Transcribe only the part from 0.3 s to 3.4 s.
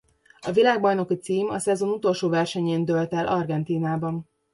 A világbajnoki cím a szezon utolsó versenyén dőlt el